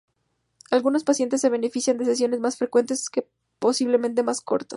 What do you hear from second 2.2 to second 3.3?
más frecuentes, pero